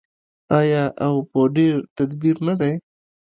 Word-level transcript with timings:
آیا 0.59 0.83
او 1.05 1.13
په 1.31 1.39
ډیر 1.55 1.75
تدبیر 1.97 2.35
نه 2.47 2.53
دی؟ 2.59 2.73